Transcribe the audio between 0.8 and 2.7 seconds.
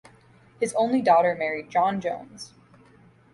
daughter married John Jones.